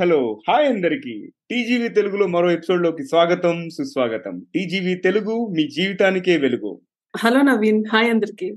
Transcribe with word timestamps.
Hello 0.00 0.40
hi 0.48 0.68
అందరికి. 0.68 1.32
TGV 1.50 1.88
తెలుగులో 1.88 2.26
మరో 2.26 2.50
ఎపిసోడ్లోకి 2.50 3.04
స్వాగతం 3.04 3.68
సుస్వాగతం. 3.68 4.46
టీజీవీ 4.54 4.94
తెలుగు 4.94 5.54
మీ 5.56 5.68
జీవితానికే 5.68 6.36
వెలుగు. 6.36 6.80
హలో 7.16 7.42
నవీన్ 7.42 7.84
హాయ్ 7.92 8.10
అందరికి. 8.10 8.54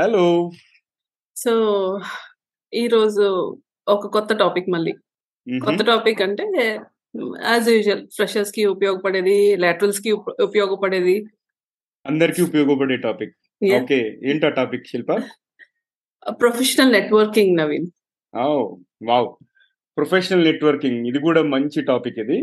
హలో. 0.00 0.50
సో 1.36 2.00
ఈరోజు 2.74 3.58
ఒక 3.88 4.06
కొత్త 4.06 4.34
టాపిక్ 4.34 4.70
మళ్ళీ. 4.70 4.92
కొత్త 5.58 5.84
టాపిక్ 5.84 6.22
అంటే 6.22 6.52
యాజ్ 7.44 7.68
యూజువల్ 7.68 8.06
ఫ్రెషర్స్కి 8.06 8.66
ఉపయోగపడేది 8.66 9.56
లాటరల్స్కి 9.56 10.12
ఉప- 10.12 10.44
ఉపయోగపడేది. 10.44 11.24
అందరికి 12.06 12.42
ఉపయోగపడే 12.42 12.96
టాపిక్. 12.96 13.36
ఓకే 13.82 14.20
ఏంటా 14.24 14.48
topic 14.48 14.86
Shilpa? 14.86 15.06
Professional 16.30 16.92
networking 16.92 17.56
Naveen. 17.56 17.86
Wow. 18.36 19.47
Professional 19.98 20.44
networking 20.44 21.06
ఇది 21.06 21.18
కూడా 21.18 21.42
మంచి 21.42 21.82
టాపిక్ 21.82 22.18
ఇది. 22.18 22.38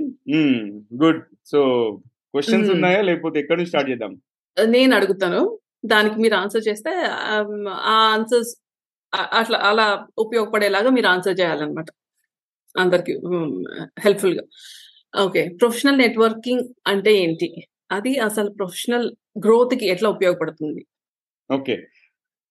గుడ్. 1.03 1.21
So 1.45 1.59
questions. 2.33 2.71
ఉన్నాయా? 2.71 3.01
లేకపోతే 3.01 3.39
ఎక్కడి 3.39 3.57
నుంచి 3.57 3.69
స్టార్ట్ 3.69 3.89
చేద్దాం? 3.89 4.13
నేను 4.65 4.95
అడుగుతాను. 4.95 5.59
దానికి 5.85 6.15
మీరు 6.15 6.35
ఆన్సర్ 6.35 6.67
చేస్తే 6.67 6.91
ఆ 7.93 7.95
ఆన్సర్స్ 8.15 8.51
అట్లా 9.33 9.57
అలా 9.57 9.85
ఉపయోగపడేలాగా 10.17 10.89
మీరు 10.89 11.07
ఆన్సర్ 11.07 11.39
చేయాలన్నమాట. 11.39 11.85
అందరికి 12.79 13.13
హెల్ప్ఫుల్గా 13.99 14.43
ఓకే. 15.23 15.41
ప్రొఫెషనల్ 15.61 15.97
నెట్వర్కింగ్ 15.97 16.65
అంటే 16.87 17.11
ఏంటి? 17.15 17.49
అది 17.91 18.19
అసలు 18.19 18.49
ప్రొఫెషనల్ 18.49 19.07
గ్రోత్కి 19.45 19.85
ఎట్లా 19.87 20.09
ఉపయోగపడుతుంది? 20.09 20.81
Okay. 21.51 21.75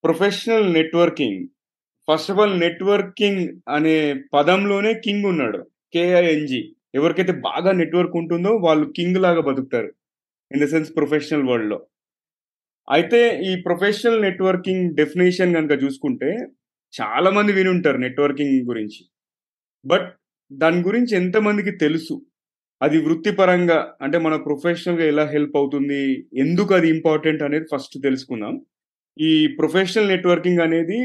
Professional 0.05 0.73
networking 0.73 1.41
first 2.09 2.31
of 2.33 2.41
all 2.41 2.55
networking 2.61 3.43
అనే 3.77 3.97
పదంలోనే 4.35 4.93
కింగ్ 5.05 5.27
ఉన్నాడు. 5.27 5.61
కేఐఎన్జి 5.95 6.61
ఎవరికైతే 6.95 7.33
బాగా 7.49 7.71
నెట్వర్క్ 7.73 8.17
ఉంటుందో 8.17 8.51
వాళ్ళు 8.67 8.87
కింగ్ 8.97 9.19
లాగా 9.25 9.41
బతుకుతారు. 9.41 9.91
ఇన్ 10.51 10.63
ద 10.65 10.67
సెన్స్ 10.75 10.91
ప్రొఫెషనల్ 10.97 11.49
వరల్డ్లో 11.51 11.79
అయితే 12.89 13.21
ఈ 13.51 13.53
ప్రొఫెషనల్ 13.67 14.23
నెట్వర్కింగ్ 14.23 14.85
డెఫినేషన్ 14.95 15.55
కనుక 15.55 15.75
చూసుకుంటే 15.85 16.31
చాలా 16.95 17.31
మంది 17.31 17.53
విని 17.53 17.71
ఉంటారు 17.77 17.99
నెట్వర్కింగ్ 17.99 18.57
గురించి. 18.71 19.01
బట్ 19.85 20.09
దాని 20.51 20.81
గురించి 20.83 21.13
ఎంతమందికి 21.17 21.73
తెలుసు? 21.85 22.15
అది 22.81 22.99
వృత్తిపరంగా 22.99 23.79
అంటే 24.03 24.19
మన 24.19 24.35
ప్రొఫెషనల్గా 24.47 25.05
ఎలా 25.13 25.25
హెల్ప్ 25.35 25.57
అవుతుంది? 25.57 26.03
ఎందుకు 26.45 26.71
అది 26.75 26.89
ఇంపార్టెంట్ 26.97 27.43
అనేది 27.43 27.67
ఫస్ట్ 27.75 27.97
తెలుసుకుందాం. 28.03 28.55
ఈ 29.17 29.47
ప్రొఫెషనల్ 29.59 30.09
నెట్వర్కింగ్ 30.09 30.61
అనేది 30.61 30.99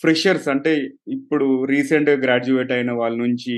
ఫ్రెషర్స్ 0.00 0.48
అంటే 0.48 0.72
ఇప్పుడు 1.08 1.64
రీసెంట్ 1.64 2.10
గ్రాడ్యుయేట్ 2.10 2.72
అయిన 2.72 2.92
వాళ్ళ 2.92 3.16
నుంచి 3.16 3.56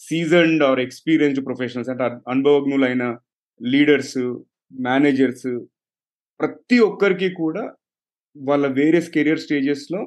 సీజన్డ్ 0.00 0.62
ఆర్ 0.62 0.80
ఎక్స్పీరియన్స్డ్ 0.80 1.44
ప్రొఫెషనల్స్ 1.44 1.90
అంటే 1.90 2.04
అనుభవజ్ఞులైన 2.04 3.16
లీడర్స్ 3.60 4.18
మేనేజర్స్ 4.72 5.48
ప్రతి 6.40 6.78
ఒక్కరికి 6.78 7.28
కూడా 7.34 7.74
వాళ్ళ 8.36 8.66
వేరియస్ 8.66 9.10
కెరియర్ 9.10 9.38
స్టేజెస్లో 9.38 10.00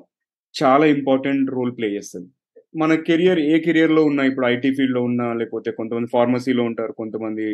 చాలా 0.56 0.86
ఇంపార్టెంట్ 0.86 1.52
రోల్ 1.52 1.78
ప్లే 1.78 1.88
చేస్తుంది. 1.88 2.30
మన 2.76 2.96
కెరియర్ 2.96 3.40
ఏ 3.40 3.60
కెరియర్లో 3.60 4.04
ఉన్నా 4.04 4.24
ఇప్పుడు 4.24 4.48
ఐటీ 4.48 4.76
ఫీల్డ్లో 4.76 5.02
ఉన్నా 5.02 5.34
లేకపోతే 5.34 5.72
కొంతమంది 5.72 6.08
ఫార్మసీలో 6.08 6.64
ఉంటారు 6.64 6.92
కొంతమంది 6.92 7.46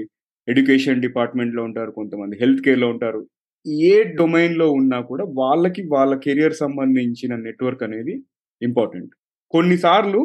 ఎడ్యుకేషన్ 0.47 1.01
డిపార్ట్మెంట్లో 1.01 1.63
ఉంటారు 1.63 1.91
కొంతమంది 1.91 2.35
హెల్త్ 2.39 2.61
కేర్లో 2.61 2.89
ఉంటారు 2.89 3.27
ఏ 3.65 3.93
డొమైన్లో 4.19 4.67
ఉన్నా 4.79 4.97
కూడా 5.09 5.25
వాళ్ళకి 5.41 5.81
వాళ్ళ 5.93 6.13
కెరియర్ 6.25 6.55
సంబంధించిన 6.63 7.35
నెట్వర్క్ 7.45 7.83
అనేది 7.87 8.13
ఇంపార్టెంట్. 8.61 9.11
కొన్నిసార్లు 9.53 10.21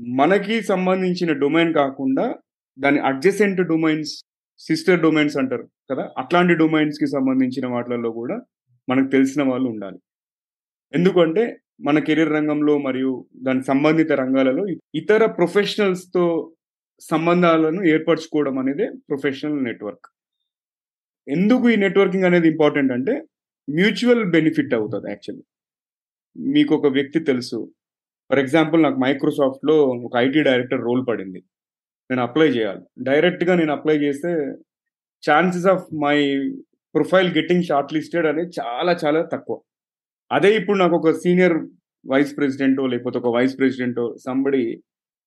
మనకి 0.00 0.56
సంబంధించిన 0.72 1.30
డొమైన్ 1.42 1.72
కాకుండా 1.80 2.26
దాని 2.78 2.98
అడ్జసెంట్ 3.10 3.60
డొమైన్స్ 3.70 4.12
సిస్టర్ 4.60 5.00
డొమైన్స్ 5.06 5.36
అంటారు 5.40 5.64
కదా 5.90 6.04
అట్లాంటి 6.18 6.54
డొమైన్స్కి 6.62 7.06
సంబంధించిన 7.06 7.66
వాటిలలో 7.74 8.10
కూడా 8.20 8.36
మనకు 8.88 9.08
తెలిసిన 9.08 9.42
వాళ్ళు 9.50 9.68
ఉండాలి. 9.72 9.98
ఎందుకంటే 10.92 11.42
మన 11.86 11.98
కెరీర్ 12.06 12.32
రంగంలో 12.36 12.74
మరియు 12.86 13.10
దాని 13.46 13.62
సంబంధిత 13.62 14.12
రంగాలలో 14.22 14.62
ఇతర 15.00 15.22
ప్రొఫెషనల్స్తో 15.38 16.24
సంబంధాలను 17.02 17.80
ఏర్పరచుకోవడం 17.92 18.56
అనేది 18.58 18.86
ప్రొఫెషనల్ 19.08 19.60
నెట్వర్క్. 19.64 20.06
ఎందుకు 21.28 21.64
ఈ 21.74 21.76
నెట్వర్కింగ్ 21.84 22.26
అనేది 22.28 22.46
ఇంపార్టెంట్ 22.52 22.92
అంటే 22.96 23.14
మ్యూచువల్ 23.68 24.22
బెనిఫిట్ 24.34 24.74
అవుతుంది 24.78 25.08
యాక్చువల్లీ 25.12 25.44
మీకు 26.36 26.72
ఒక 26.78 26.88
వ్యక్తి 26.96 27.18
తెలుసు. 27.30 27.58
ఫర్ 28.30 28.40
ఎగ్జాంపుల్ 28.44 28.80
నాకు 28.86 28.98
మైక్రోసాఫ్ట్లో 29.04 29.76
ఒక 30.06 30.14
ఐటీ 30.26 30.40
డైరెక్టర్ 30.48 30.82
రోల్ 30.88 31.02
పడింది. 31.10 31.40
నేను 32.10 32.22
అప్లై 32.26 32.48
చేయాలి. 32.56 32.82
డైరెక్ట్గా 33.08 33.54
నేను 33.60 33.72
అప్లై 33.76 33.96
చేస్తే 34.04 34.30
chances 35.22 35.68
of 35.74 35.86
my 36.04 36.16
profile 36.94 37.30
getting 37.38 37.66
shortlisted 37.96 38.26
అనేది 38.26 38.50
చాలా 38.60 38.92
చాలా 39.02 39.20
తక్కువ. 39.34 39.56
అదే 40.30 40.50
ఇప్పుడు 40.60 40.78
నాకు 40.78 40.94
ఒక 41.00 41.10
సీనియర్ 41.24 41.56
వైస్ 42.04 42.32
ప్రెసిడెంటో 42.38 42.84
లేకపోతే 42.92 43.16
ఒక 43.22 43.30
వైస్ 43.36 43.54
ప్రెసిడెంటో 43.60 44.04
సంబడి 44.26 44.62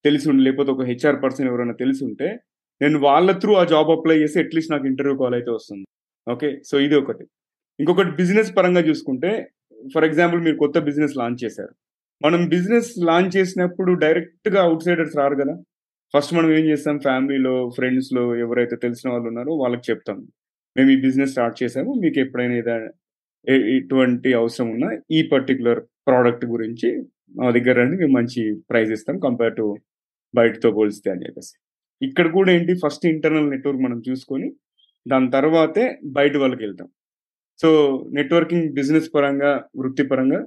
తెలిసి 0.05 0.25
ఉండి 0.31 0.43
లేకపోతే 0.47 0.71
ఒక 0.75 0.83
హెచ్ఆర్ 0.91 1.17
పర్సన్ 1.23 1.47
ఎవరైనా 1.51 1.75
తెలిసి 1.83 2.01
ఉంటే 2.09 2.27
నేను 2.81 2.99
వాళ్ళ 2.99 3.31
త్రూ 3.31 3.53
ఆ 3.53 3.63
జాబ్ 3.63 3.89
అప్లై 3.89 4.17
చేసి 4.17 4.39
అట్లీస్ట్ 4.39 4.71
నాకు 4.71 4.87
ఇంటర్వ్యూ 4.87 5.17
కాల్ 5.17 5.33
అయితే 5.33 5.51
వస్తుంది. 5.51 5.85
ఓకే 6.31 6.61
సో 6.65 6.79
ఇది 6.79 6.95
ఒకటి. 6.95 7.25
ఇంకొకటి 7.79 8.11
బిజినెస్ 8.11 8.55
పరంగా 8.57 8.81
చూసుకుంటే 8.81 9.51
ఫర్ 9.95 10.05
ఎగ్జాంపుల్ 10.05 10.41
మీరు 10.41 10.57
కొత్త 10.57 10.79
బిజినెస్ 10.79 11.17
లాంచ్ 11.17 11.43
చేశారు. 11.43 11.73
మనం 12.25 12.47
బిజినెస్ 12.49 12.91
లాంచ్ 13.03 13.37
చేసినప్పుడు 13.37 13.93
డైరెక్ట్గా 13.93 14.61
అవుట్ 14.61 14.83
సైడర్స్ 14.83 15.17
రారు 15.17 15.35
కదా? 15.35 15.55
ఫస్ట్ 16.17 16.33
మనం 16.33 16.51
ఏం 16.51 16.65
చేస్తాం? 16.65 16.99
ఫ్యామిలీలో 16.99 17.69
ఫ్రెండ్స్లో 17.69 18.35
ఎవరైతే 18.35 18.75
తెలిసిన 18.75 19.11
వాళ్ళు 19.11 19.27
ఉన్నారో 19.27 19.53
వాళ్ళకి 19.53 19.91
చెప్తాం. 19.91 20.27
మేము 20.77 20.89
ఈ 20.89 21.01
బిజినెస్ 21.01 21.31
స్టార్ట్ 21.31 21.63
చేసాము. 21.63 21.93
మీకు 21.93 22.19
ఎప్పుడైనా 22.19 22.55
ఏదైనా 22.55 22.89
ఎటువంటి 23.55 24.33
అవసరం 24.33 24.69
ఉన్నా 24.69 24.89
ఈ 25.11 25.29
పర్టికులర్ 25.31 25.79
ప్రోడక్ట్ 26.07 26.45
గురించి 26.45 27.03
మా 27.35 27.51
దగ్గర 27.51 27.73
రండి. 27.79 27.97
మేము 27.97 28.11
మంచి 28.11 28.55
ప్రైస్ 28.69 28.91
ఇస్తాం 28.91 29.19
కంపేర్ 29.19 29.55
టు 29.55 29.75
బయటతో 30.35 30.71
పోలిస్తే 30.71 31.11
అని 31.11 31.25
చెప్పేసి. 31.25 31.70
ఇక్కడ 32.01 32.27
కూడా 32.37 32.49
ఏంటి? 32.51 32.73
ఫస్ట్ 32.83 33.05
ఇంటర్నల్ 33.05 33.49
నెట్వర్క్ 33.49 33.81
మనం 33.81 33.99
చూసుకొని 34.09 34.47
దాని 35.05 35.31
తర్వాతే 35.31 35.85
బయట 36.17 36.37
వాళ్ళకి 36.37 36.61
వెళ్తాం. 36.65 36.87
సో 37.61 37.69
నెట్వర్కింగ్ 38.17 38.67
బిజినెస్ 38.73 39.09
పరంగా 39.15 39.51
వృత్తిపరంగా 39.79 40.39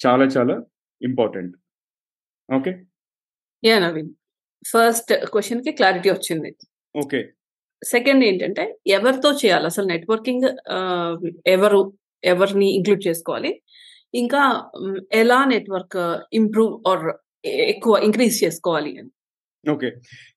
చాలా 0.00 0.24
చాలా 0.36 0.54
important. 1.00 1.54
Okay? 2.48 2.72
Ya 3.62 3.78
Naveen. 3.78 4.10
First 4.66 5.12
క్వశ్చన్కి 5.32 5.72
క్లారిటీ 5.72 6.10
వచ్చింది. 6.10 6.50
ఓకే. 6.96 7.20
సెకండ్ 7.82 8.24
ఏంటంటే 8.24 8.64
ఎవరితో 8.86 9.30
చేయాలి? 9.32 9.66
అసలు 9.66 9.86
నెట్వర్కింగ్ 9.86 10.46
ఎవరు 11.46 11.80
ఎవరిని 12.24 12.68
ఇంక్లూడ్ 12.78 13.02
చేసుకోవాలి? 13.08 13.50
ఇంకా 14.14 14.42
ఎలా 15.12 15.44
నెట్వర్క్ 15.44 15.98
ఇంప్రూవ్ 16.32 16.72
ఆర్ 16.90 17.04
ఎక్కువ 17.74 17.96
ఇంక్రీజ్ 17.98 18.36
చేసుకోవాలి 18.44 18.90
అని. 18.98 19.10
Okay. 19.70 19.90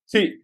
See 0.08 0.42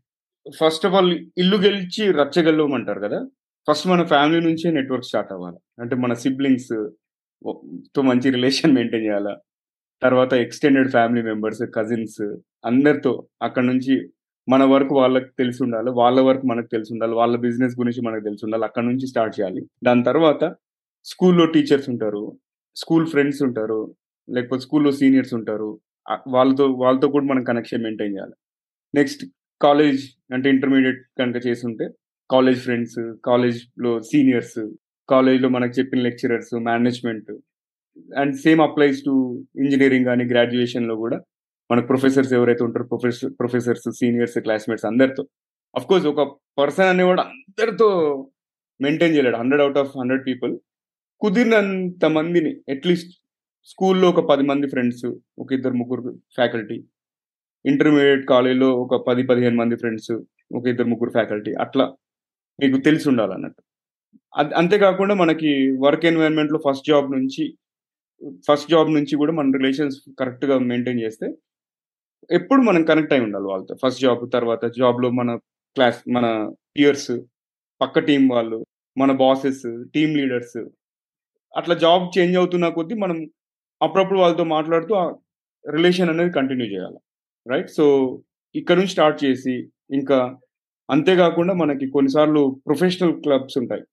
first 0.60 0.86
of 0.86 0.94
all 0.96 1.26
ఇల్లు 1.38 1.58
గెలిచి 1.58 2.12
రచ్చగలవమంటారు 2.12 3.00
కదా? 3.00 3.28
ఫస్ట్ 3.70 3.88
మన 3.88 4.04
ఫ్యామిలీ 4.04 4.46
నుంచే 4.46 4.72
నెట్వర్క్ 4.72 5.06
స్టార్ట్ 5.06 5.32
అవ్వాలి. 5.34 5.58
అంటే 5.82 5.96
మన 5.96 6.14
సిబ్లింగ్స్తో 6.14 8.02
మంచి 8.02 8.30
రిలేషన్ 8.30 8.74
మెయింటైన్ 8.74 9.06
చేయాలా? 9.06 9.38
తర్వాత 10.02 10.34
ఎక్స్టెండెడ్ 10.34 10.92
ఫ్యామిలీ 10.92 11.22
మెంబర్స్ 11.22 11.60
కజిన్స్ 11.76 12.22
అందరితో 12.66 13.28
అక్కడ 13.42 13.64
నుంచి 13.64 14.10
మన 14.50 14.64
వర్క్ 14.64 14.94
వాళ్ళకి 14.94 15.30
తెలిసి 15.38 15.64
ఉండాలి 15.64 15.92
వాళ్ళ 15.92 16.22
వరకు 16.22 16.48
మనకు 16.48 16.68
తెలిసి 16.68 16.94
ఉండాలి 16.94 17.14
వాళ్ళ 17.14 17.38
బిజినెస్ 17.38 17.80
గురించి 17.80 18.02
మనకు 18.02 18.24
తెలిసి 18.24 18.46
ఉండాలి 18.46 18.64
అక్కడ 18.64 18.84
నుంచి 18.84 19.08
స్టార్ట్ 19.08 19.40
చేయాలి. 19.40 19.66
దాని 19.84 20.04
తర్వాత 20.04 20.56
స్కూల్లో 21.06 21.46
టీచర్స్ 21.46 21.90
ఉంటారు 21.90 22.38
స్కూల్ 22.76 23.08
ఫ్రెండ్స్ 23.08 23.42
ఉంటారు 23.42 23.96
లేకపోతే 24.30 24.62
స్కూల్లో 24.62 24.92
సీనియర్స్ 24.92 25.34
ఉంటారు 25.34 25.80
వాళ్ళతో 26.28 26.66
వాళ్ళతో 26.66 27.08
కూడా 27.08 27.26
మనం 27.26 27.44
కనెక్షన్ 27.44 27.84
మెయింటైన్ 27.84 28.14
చేయాలి. 28.14 28.34
నెక్స్ట్ 28.94 29.24
కాలేజ్ 29.62 30.02
అంటే 30.34 30.48
ఇంటర్మీడియట్ 30.50 31.02
కనుక 31.18 31.38
చేస్తుంటే 31.48 31.86
కాలేజ్ 32.30 32.60
ఫ్రెండ్స్ 32.60 32.98
కాలేజ్లో 33.26 33.92
సీనియర్స్ 34.12 34.60
కాలేజ్లో 35.10 35.50
మనకు 35.50 35.74
చెప్పిన 35.80 36.02
lecturers 36.02 36.54
management 36.70 37.30
and 38.18 38.34
same 38.36 38.62
applies 38.62 39.00
to 39.06 39.14
engineering 39.56 40.06
కానీ 40.06 40.24
గ్రాడ్యుయేషన్లో 40.24 40.96
కూడా 40.96 41.18
మనకు 41.70 41.88
ప్రొఫెసర్స్ 41.88 42.34
ఎవరైతే 42.34 42.64
ఉంటారో 42.64 42.86
ప్రొఫెసర్ 42.86 43.32
ప్రొఫెసర్స్ 43.40 43.88
సీనియర్స్ 44.00 44.38
క్లాస్మేట్స్ 44.40 44.86
అందరితో. 44.86 45.24
అఫ్ 45.76 45.88
కోర్స్ 45.88 46.08
ఒక 46.08 46.22
పర్సన్ 46.58 46.90
అనేవాడు 46.90 47.22
అందరితో 47.22 47.88
మెయింటైన్ 48.80 49.16
చేయలేడు. 49.16 49.38
Hundred 49.38 49.64
out 49.66 49.78
of 49.78 49.92
hundred 50.00 50.24
people 50.26 50.54
కుదిరినంత 51.22 52.06
మందిని 52.18 52.52
అట్లీస్ట్ 52.70 53.14
స్కూల్లో 53.70 54.08
ఒక 54.10 54.22
పది 54.32 54.44
మంది 54.44 54.68
ఫ్రెండ్స్ 54.68 55.06
ఒక 55.40 55.50
ఇద్దరు 55.54 55.74
ముగ్గురు 55.74 56.12
ఫ్యాకల్టీ 56.36 56.78
ఇంటర్మీడియట్ 57.66 58.28
కాలేజీలో 58.28 58.76
ఒక 58.76 59.08
పది 59.08 59.24
పదిహేను 59.24 59.56
మంది 59.56 59.76
ఫ్రెండ్స్ 59.76 60.12
ఒక 60.56 60.68
ఇద్దరు 60.68 60.86
ముగ్గురు 60.86 61.10
ఫ్యాకల్టీ 61.10 61.54
అట్లా 61.54 61.96
మీకు 62.64 62.78
తెలిసి 62.78 63.10
ఉండాలన్నట్టు. 63.10 63.64
అద్- 64.38 64.54
అంతేకాకుండా 64.56 65.16
మనకి 65.16 65.78
వర్క్ 65.80 66.06
ఎన్వైరన్మెంట్లో 66.06 66.60
ఫస్ట్ 66.70 66.88
జాబ్ 66.88 67.12
నుంచి 67.12 67.58
ఫస్ట్ 68.48 68.70
జాబ్ 68.70 68.94
నుంచి 68.94 69.16
కూడా 69.16 69.32
మన 69.32 69.52
రిలేషన్స్ 69.58 70.02
కరెక్ట్గా 70.20 70.60
మెయింటైన్ 70.60 71.00
చేస్తే 71.00 71.34
ఎప్పుడు 72.32 72.62
మనం 72.62 72.86
కనెక్ట్ 72.86 73.14
అయి 73.14 73.22
ఉండాలి 73.22 73.46
వాళ్ళతో. 73.46 73.76
ఫస్ట్ 73.86 74.02
జాబ్ 74.02 74.32
తర్వాత 74.32 74.66
జాబ్లో 74.66 75.10
మన 75.10 75.36
క్లాస్ 75.74 76.04
మన 76.14 76.54
పియర్స్ 76.78 77.12
పక్క 77.82 78.00
టీం 78.00 78.28
వాళ్ళు 78.28 78.66
మన 78.98 79.12
బాసెస్ 79.12 79.86
టీమ్ 79.96 80.18
లీడర్స్. 80.18 80.70
అట్లా 81.58 81.76
జాబ్ 81.76 82.20
చేంజ్ 82.20 82.38
అవుతున్న 82.38 82.70
కొద్దీ 82.70 82.96
మనం 82.96 83.30
అప్పుడప్పుడు 83.82 84.20
వాళ్ళతో 84.20 84.44
మాట్లాడుతూ 84.44 84.96
ఆ 84.96 85.16
రిలేషన్ 85.70 86.10
అనేది 86.10 86.32
కంటిన్యూ 86.32 86.68
చేయాలి. 86.68 86.98
రైట్? 87.52 87.70
సో 87.78 87.86
ఇక్కడ 88.56 88.76
నుంచి 88.78 88.94
స్టార్ట్ 88.96 89.26
చేసి 89.26 89.56
ఇంకా 89.94 90.38
అంతేకాకుండా 90.90 91.54
మనకి 91.54 91.86
కొన్నిసార్లు 91.90 92.62
ప్రొఫెషనల్ 92.68 93.22
క్లబ్స్ 93.22 93.58
ఉంటాయి. 93.58 93.84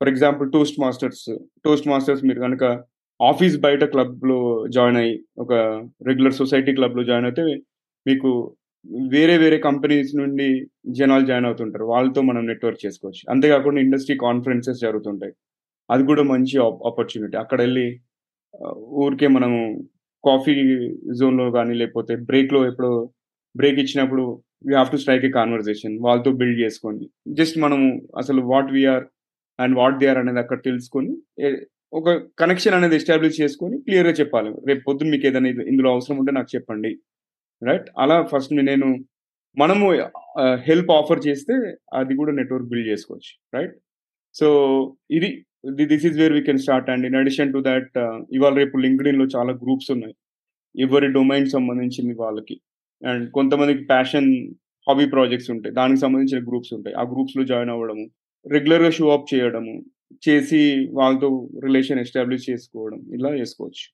For 0.00 0.08
example 0.08 0.52
Toastmasters. 0.80 1.24
Toast 1.64 1.88
masters 1.88 2.24
మీరు 2.24 2.40
కనుక 2.40 2.64
ఆఫీస్ 3.22 3.56
బయట 3.60 3.84
క్లబ్లో 3.84 4.66
జాయిన్ 4.68 4.96
అయ్యి 4.96 5.24
ఒక 5.38 5.52
రెగ్యులర్ 6.08 6.38
సొసైటీ 6.40 6.72
క్లబ్లో 6.74 7.04
జాయిన్ 7.04 7.26
అయితే 7.26 7.42
మీకు 8.08 8.30
వేరే 9.12 9.38
వేరే 9.38 9.58
కంపెనీస్ 9.58 10.10
నుండి 10.16 10.48
జనాలు 10.90 11.24
జాయిన్ 11.26 11.46
అవుతుంటారు. 11.46 11.84
వాళ్ళతో 11.84 12.20
మనం 12.20 12.46
నెట్వర్క్ 12.46 12.86
చేసుకోవచ్చు. 12.86 13.22
అంతేకాకుండా 13.30 13.80
ఇండస్ట్రీ 13.80 14.16
కాన్ఫరెన్సెస్ 14.16 14.80
జరుగుతుంటాయి. 14.80 15.32
అది 15.90 16.04
కూడా 16.04 16.22
మంచి 16.22 16.58
ఆపర్చునిటీ. 16.90 17.36
అక్కడ 17.36 17.60
వెళ్ళి 17.60 17.86
ఊరికే 19.04 19.26
మనము 19.26 19.60
కాఫీ 20.28 20.52
జోన్లో 21.20 21.46
కానీ 21.56 21.74
లేకపోతే 21.80 22.14
బ్రేక్లో 22.30 22.60
ఎప్పుడు 22.70 22.90
బ్రేక్ 23.54 23.78
ఇచ్చినప్పుడు 23.82 24.24
we 24.66 24.72
have 24.76 24.90
to 24.94 24.98
strike 25.02 25.24
a 25.28 25.30
conversation 25.38 25.94
వాళ్ళతో 26.06 26.30
బిల్డ్ 26.40 26.58
చేసుకొని. 26.64 27.04
జస్ట్ 27.38 27.56
మనము 27.64 27.86
అసలు 28.22 28.42
what 28.52 28.70
we are 28.76 29.04
and 29.58 29.74
what 29.80 29.98
they 30.02 30.06
are 30.12 30.20
అనేది 30.22 30.40
అక్కడ 30.44 30.58
తెలుసుకొని 30.68 31.12
ఒక 31.98 32.10
కనెక్షన్ 32.42 32.76
అనేది 32.76 32.96
ఎస్టాబ్లిష్ 33.00 33.40
చేసుకొని 33.42 33.76
క్లియర్గా 33.86 34.14
చెప్పాలి. 34.20 34.50
రేపు 34.68 34.82
పొద్దున్న 34.88 35.10
మీకు 35.14 35.26
ఏదైనా 35.28 35.50
ఇందులో 35.72 35.88
అవసరం 35.94 36.16
ఉంటే 36.20 36.32
నాకు 36.38 36.50
చెప్పండి. 36.54 36.90
రైట్ 37.62 37.88
అలా 38.04 38.16
ఫస్ట్ 38.32 38.52
నేను 38.70 38.88
మనము 39.56 39.86
హెల్ప్ 40.68 40.90
ఆఫర్ 40.98 41.20
చేస్తే 41.26 41.54
అది 41.98 42.12
కూడా 42.20 42.32
నెట్వర్క్ 42.38 42.70
బిల్డ్ 42.72 42.88
చేసుకోవచ్చు. 42.92 43.32
రైట్ 43.56 43.74
సో 44.34 44.46
ఇది 45.16 45.28
this 45.72 46.06
is 46.06 46.18
where 46.18 46.32
we 46.32 46.40
can 46.40 46.58
start 46.58 46.90
and 46.90 47.06
in 47.06 47.16
addition 47.16 47.52
to 47.52 47.58
that 47.58 47.98
ఇవాళ 48.32 48.54
రేపు 48.54 48.76
లింక్డ్ఇన్లో 48.76 49.26
చాలా 49.36 49.52
గ్రూప్స్ 49.52 49.90
ఉన్నాయి. 49.90 50.14
ఎవరి 50.74 51.08
డొమైన్ 51.12 51.46
సంబంధించింది 51.46 52.14
వాళ్ళకి. 52.14 52.60
అండ్ 53.02 53.30
కొంతమందికి 53.30 53.84
ప్యాషన్ 53.84 54.48
హాబీ 54.88 55.06
ప్రాజెక్ట్స్ 55.06 55.50
ఉంటాయి. 55.50 55.74
దానికి 55.74 56.00
సంబంధించిన 56.00 56.40
గ్రూప్స్ 56.44 56.74
ఉంటాయి. 56.74 56.96
ఆ 56.96 57.02
గ్రూప్స్లో 57.02 57.44
జాయిన్ 57.44 57.70
అవ్వడము 57.70 58.10
రెగ్యులర్గా 58.46 58.90
షో 58.90 59.10
అప్ 59.10 59.34
చేయడము 59.34 59.82
చేసి 60.28 60.88
వాళ్ళతో 60.92 61.50
రిలేషన్ 61.64 62.00
ఎస్టాబ్లిష్ 62.00 62.50
చేసుకోవడం 62.50 62.98
ఇలా 62.98 63.30
చేసుకోవచ్చు. 63.34 63.84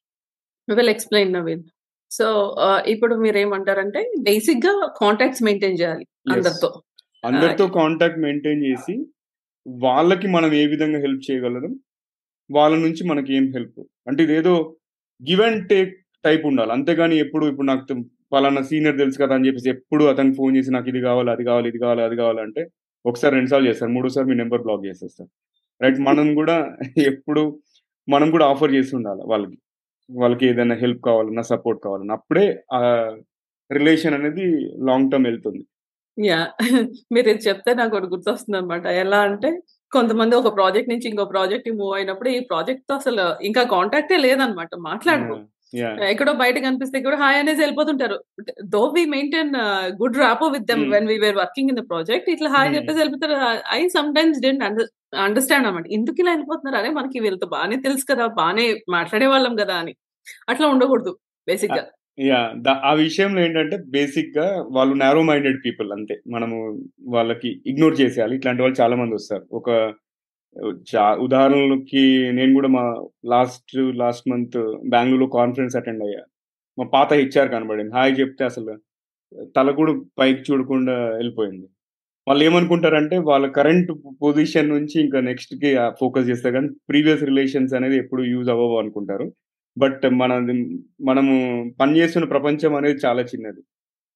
వెల్ 0.68 0.88
ఎక్స్ప్లెయిన్ 0.88 1.32
నవీన్ 1.32 1.62
సో 2.10 2.56
ఇప్పుడు 2.86 3.14
మీరు 3.14 3.38
ఏమంటారంటే 3.38 4.12
బేసిక్గా 4.18 4.92
కాంటాక్ట్స్ 5.00 5.42
మెయింటైన్ 5.42 5.78
చేయాలి. 5.80 6.04
అందరితో. 6.32 6.82
అందరితో 7.24 7.66
కాంటాక్ట్ 7.66 8.18
మెయింటైన్ 8.18 8.64
చేసి 8.64 9.06
వాళ్ళకి 9.66 10.28
మనం 10.28 10.50
ఏ 10.54 10.64
విధంగా 10.66 10.98
హెల్ప్ 10.98 11.24
చేయగలరు? 11.30 11.70
వాళ్ళ 12.50 12.74
నుంచి 12.84 13.02
మనకి 13.10 13.30
ఏం 13.38 13.44
హెల్ప్? 13.56 13.80
అంటే 14.08 14.20
ఇదేదో 14.26 14.54
గివ్ 15.20 15.42
అండ్ 15.48 15.62
టేక్ 15.68 15.92
టైప్ 16.24 16.44
ఉండాలి. 16.46 16.72
అంతేగాని 16.72 17.16
ఎప్పుడు 17.18 17.44
ఇప్పుడు 17.46 17.68
నాకు 17.72 17.96
పలానా 18.32 18.62
సీనియర్ 18.70 18.98
తెలుసు 18.98 19.18
కదా 19.22 19.34
అని 19.36 19.46
చెప్పేసి 19.48 19.70
ఎప్పుడు 19.70 20.04
అతనికి 20.04 20.36
ఫోన్ 20.36 20.56
చేసి 20.56 20.70
నాకు 20.76 20.88
ఇది 20.92 21.00
కావాలి 21.08 21.30
అది 21.34 21.44
కావాలి 21.50 21.68
ఇది 21.72 21.78
కావాలి 21.84 22.02
అది 22.08 22.16
కావాలి 22.16 22.40
అంటే 22.46 22.62
ఒకసారి 23.04 23.32
రెండుసార్లు 23.38 23.68
చేస్తారు. 23.70 23.92
మూడోసారి 23.96 24.26
మీ 24.30 24.36
నెంబర్ 24.42 24.62
బ్లాక్ 24.66 24.84
చేసేస్తారు 24.88 25.30
రైట్? 25.80 25.98
మనం 26.10 26.28
కూడా 26.40 26.56
ఎప్పుడు 27.12 27.42
మనం 28.08 28.28
కూడా 28.34 28.46
ఆఫర్ 28.52 28.74
చేసి 28.76 28.92
ఉండాలి 28.98 29.22
వాళ్ళకి. 29.32 29.56
వాళ్ళకి 30.10 30.44
ఏదైనా 30.50 30.76
హెల్ప్ 30.84 31.02
కావాలన్నా 31.08 31.42
సపోర్ట్ 31.52 31.80
కావాలన్నా 31.86 32.14
అప్పుడే 32.20 32.46
ఆ 32.78 32.80
రిలేషన్ 33.70 34.14
అనేది 34.18 34.44
లాంగ్ 34.88 35.10
టర్మ్ 35.12 35.26
వెళ్తుంది. 35.30 35.62
యా. 36.28 36.38
మీరు 37.14 37.28
ఇది 37.32 37.42
చెప్తే 37.48 37.70
నాకు 37.74 37.92
ఒకటి 37.96 38.08
గుర్తొస్తుంది 38.12 38.58
అనమాట 38.58 38.86
ఎలా 39.02 39.18
అంటే 39.28 39.50
కొంతమంది 39.92 40.34
ఒక 40.40 40.50
ప్రాజెక్ట్ 40.56 40.90
నుంచి 40.92 41.06
ఇంకో 41.10 41.24
ప్రాజెక్ట్ 41.34 41.68
మూవ్ 41.78 41.94
అయినప్పుడు 41.98 42.28
ఈ 42.28 42.40
ప్రాజెక్ట్తో 42.50 42.94
అసలు 42.94 43.24
ఇంకా 43.48 43.62
కాంటాక్టే 43.74 44.18
లేదనమాట 44.24 44.72
మాట్లాడరు. 44.88 45.36
ఎక్కడో 46.12 46.32
బయట 46.40 46.56
కనిపిస్తే 46.64 46.98
కూడా 47.02 47.16
హాయ్ 47.16 47.38
అనేసి 47.40 47.60
వెళ్ళిపోతుంటారు. 47.62 48.16
Though 48.74 48.82
we 48.94 49.02
maintain 49.14 49.52
good 50.00 50.18
rapport 50.22 50.46
with 50.54 50.66
them. 50.70 50.82
When 50.94 51.06
we 51.12 51.16
were 51.24 51.38
working 51.42 51.70
in 51.72 51.78
the 51.80 51.84
project 51.90 52.28
ఇట్లా 52.34 52.48
హాయ్. 52.54 52.70
చెప్పేసి 52.76 52.98
వెళ్ళిపోతారు. 53.02 53.36
I 53.76 53.80
some 53.96 54.10
times 54.16 54.40
didn't 54.46 54.64
understand 55.26 55.66
అన్నమాట. 55.66 55.86
ఎందుకు 55.98 56.20
ఇలా 56.22 56.30
వెళ్ళిపోతున్నారు? 56.34 56.78
అరే 56.80 56.90
మనకి 56.98 57.20
వీళ్ళతో 57.26 57.48
బాగానే 57.54 57.78
తెలుసు 57.86 58.04
కదా 58.12 58.26
బాగానే 58.40 58.64
మాట్లాడే 58.96 59.28
వాళ్ళం 59.34 59.54
కదా 59.62 59.76
అని. 59.82 59.94
అట్లా 60.52 60.66
ఉండకూడదు 60.74 61.12
బేసిక్గా 61.48 61.82
యా 62.18 62.52
ద- 62.56 62.68
ఆ 62.68 62.92
విషయంలో 62.92 63.40
ఏంటంటే 63.40 63.78
బేసిక్గా 63.88 64.66
వాళ్ళు 64.70 64.94
నారో 64.94 65.22
మైండెడ్ 65.22 65.58
పీపుల్ 65.64 65.92
అంతే. 65.92 66.20
మనము 66.30 66.84
వాళ్ళకి 67.08 67.62
ఇగ్నోర్ 67.66 68.00
చేసేయాలి. 68.00 68.36
ఇట్లాంటి 68.36 68.62
వాళ్ళు 68.62 68.82
చాలా 68.82 68.96
మంది 68.96 69.14
వస్తారు. 69.14 69.46
ఒక 69.52 69.94
చా- 70.66 71.16
ఉదాహరణకి 71.16 72.32
నేను 72.32 72.54
కూడా 72.54 72.68
మా 72.68 73.06
లాస్ట్ 73.26 73.76
లాస్ట్ 73.76 74.30
మంత్ 74.30 74.80
బెంగళూరులో 74.88 75.26
కాన్ఫరెన్స్ 75.26 75.76
అటెండ్ 75.76 76.04
అయ్యా. 76.04 76.20
మా 76.78 76.86
పాత 76.86 77.12
హెచ్ఆర్ 77.12 77.50
కనబడింది. 77.50 77.94
హాయ్ 77.94 78.20
చెప్తే 78.20 78.44
అసలు 78.44 78.80
తల 79.56 79.70
కూడా 79.70 80.02
పైకి 80.18 80.52
చూడకుండా 80.52 80.92
వెళ్ళిపోయింది. 80.92 81.66
వాళ్ళు 82.28 82.44
ఏమనుకుంటారంటే 82.44 83.18
వాళ్ళ 83.18 83.46
కరెంట్ 83.46 83.92
పొజిషన్ 84.22 84.68
నుంచి 84.68 85.00
ఇంకా 85.00 85.20
నెక్స్ట్కి 85.20 85.76
ఫోకస్ 86.00 86.28
చేస్తారు. 86.28 86.54
కానీ 86.54 86.68
ప్రీవియస్ 86.88 87.22
రిలేషన్స్ 87.22 87.74
అనేది 87.74 87.96
ఎప్పుడు 87.96 88.22
యూజ్ 88.22 88.50
అవ్వవు 88.50 88.78
అనుకుంటారు. 88.78 89.32
బట్ 89.80 90.02
మన 90.20 90.32
మనము 91.04 91.34
పనిచేస్తున్న 91.80 92.26
ప్రపంచం 92.28 92.74
అనేది 92.74 92.98
చాలా 93.06 93.22
చిన్నది. 93.22 93.62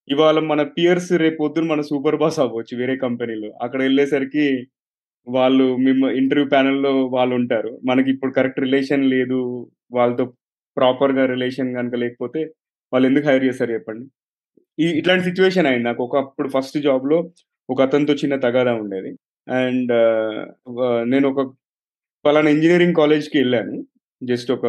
ఇవాళ 0.08 0.38
మన 0.40 0.62
పియర్స్ 0.76 1.12
రేపు 1.12 1.36
పొద్దున 1.40 1.66
మన 1.72 1.80
సూపర్ 1.80 2.16
బాస్ 2.16 2.38
అవ్వచ్చు 2.40 2.74
వేరే 2.78 2.96
కంపెనీలో 2.96 3.50
అక్కడ 3.62 3.80
వెళ్ళేసరికి 3.82 4.46
వాళ్ళు 5.28 5.66
మేము 5.76 6.10
ఇంటర్వ్యూ 6.10 6.48
ప్యానెల్లో 6.50 6.92
వాళ్ళు 7.06 7.34
ఉంటారు. 7.34 7.70
మనకి 7.84 8.10
ఇప్పుడు 8.10 8.32
కరెక్ట్ 8.32 8.60
రిలేషన్ 8.60 9.04
లేదు. 9.04 9.40
వాళ్ళతో 9.92 10.24
ప్రాపర్గా 10.76 11.26
రిలేషన్ 11.26 11.74
కనుక 11.74 11.94
లేకపోతే 11.94 12.40
వాళ్ళు 12.92 13.08
ఎందుకు 13.08 13.26
హైర్ 13.26 13.44
చేస్తారు 13.44 13.72
చెప్పండి? 13.72 14.06
ఈ 14.84 14.86
ఇట్లాంటి 14.98 15.24
సిచ్యువేషన్ 15.24 15.66
అయింది. 15.66 15.84
నాకు 15.84 16.02
ఒకప్పుడు 16.04 16.48
ఫస్ట్ 16.48 16.78
జాబ్లో 16.78 17.18
ఒక 17.70 17.82
అతనితో 17.82 18.14
చిన్న 18.14 18.36
తగాదా 18.36 18.74
ఉండేది. 18.74 19.12
అండ్ 19.52 19.92
నేను 21.10 21.26
ఒక 21.32 21.40
పలానా 22.24 22.50
ఇంజనీరింగ్ 22.50 22.94
కాలేజ్కి 22.94 23.38
వెళ్ళాను. 23.38 23.74
జస్ట్ 24.22 24.50
ఒక 24.52 24.66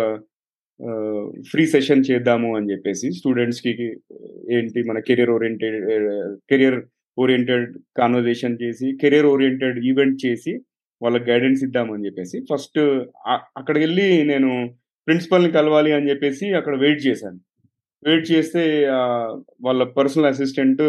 Uh, 0.79 1.25
ఫ్రీ 1.49 1.65
సెషన్ 1.65 2.01
చేద్దాము 2.11 2.55
అని 2.57 2.69
చెప్పేసి 2.71 3.07
స్టూడెంట్స్కి 3.11 3.69
ఏంటి 4.51 4.79
మన 4.83 4.99
career 4.99 5.29
oriented 5.29 5.77
career 6.49 6.75
oriented 7.17 7.77
conversation 7.97 8.57
చేసి 8.63 8.87
కెరియర్ 9.01 9.25
ఓరియంటెడ్ 9.25 9.77
ఈవెంట్ 9.85 10.17
చేసి 10.25 10.53
వాళ్ళకి 11.01 11.31
గైడెన్స్ 11.31 11.63
ఇద్దామని 11.63 12.05
చెప్పేసి 12.05 12.39
ఫస్ట్ 12.51 12.79
అక్కడికి 13.57 13.85
వెళ్ళి 13.85 14.23
నేను 14.23 14.49
ప్రిన్సిపల్ని 15.07 15.51
కలవాలి 15.51 15.91
అని 15.91 16.09
చెప్పేసి 16.09 16.53
అక్కడ 16.53 16.75
వెయిట్ 16.79 17.01
చేశాను. 17.07 17.39
వెయిట్ 18.03 18.31
చేస్తే 18.31 18.63
వాళ్ళ 19.61 19.83
పర్సనల్ 19.97 20.25
అసిస్టెంట్ 20.25 20.83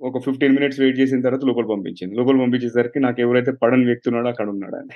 ఒక 0.00 0.18
ఫిఫ్టీన్ 0.24 0.54
మినిట్స్ 0.54 0.80
వెయిట్ 0.80 0.98
చేసిన 1.00 1.20
తర్వాత 1.20 1.44
లోపల 1.44 1.66
పంపించింది. 1.66 2.12
లోపల 2.16 2.36
పంపించేసరికి 2.36 2.98
నాకు 3.00 3.20
ఎవరైతే 3.20 3.52
పడని 3.52 3.84
వ్యక్తి 3.84 4.08
ఉన్నాడో 4.10 4.28
అక్కడ 4.28 4.48
ఉన్నాడు 4.48 4.76
అని 4.76 4.94